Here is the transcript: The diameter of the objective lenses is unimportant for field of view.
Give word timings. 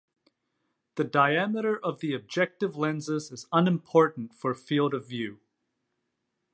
The 0.95 1.03
diameter 1.03 1.77
of 1.77 1.99
the 1.99 2.15
objective 2.15 2.75
lenses 2.75 3.29
is 3.31 3.45
unimportant 3.51 4.33
for 4.33 4.55
field 4.55 4.95
of 4.95 5.07
view. 5.07 5.39